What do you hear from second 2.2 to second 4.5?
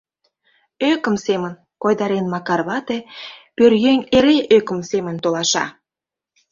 Макар вате,— пӧръеҥ эре